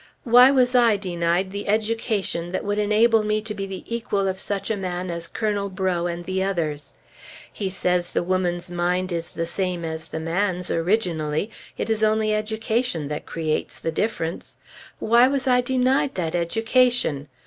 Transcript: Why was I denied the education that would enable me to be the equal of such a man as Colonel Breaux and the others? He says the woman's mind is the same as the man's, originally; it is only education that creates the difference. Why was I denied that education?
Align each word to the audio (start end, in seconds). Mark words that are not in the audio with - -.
Why 0.23 0.49
was 0.49 0.73
I 0.73 0.97
denied 0.97 1.51
the 1.51 1.67
education 1.67 2.51
that 2.53 2.63
would 2.65 2.79
enable 2.79 3.21
me 3.21 3.39
to 3.41 3.53
be 3.53 3.67
the 3.67 3.83
equal 3.85 4.27
of 4.27 4.39
such 4.39 4.71
a 4.71 4.75
man 4.75 5.11
as 5.11 5.27
Colonel 5.27 5.69
Breaux 5.69 6.07
and 6.07 6.25
the 6.25 6.41
others? 6.43 6.95
He 7.53 7.69
says 7.69 8.09
the 8.09 8.23
woman's 8.23 8.71
mind 8.71 9.11
is 9.11 9.31
the 9.31 9.45
same 9.45 9.85
as 9.85 10.07
the 10.07 10.19
man's, 10.19 10.71
originally; 10.71 11.51
it 11.77 11.87
is 11.87 12.01
only 12.03 12.33
education 12.33 13.09
that 13.09 13.27
creates 13.27 13.79
the 13.79 13.91
difference. 13.91 14.57
Why 14.97 15.27
was 15.27 15.45
I 15.47 15.61
denied 15.61 16.15
that 16.15 16.33
education? 16.33 17.27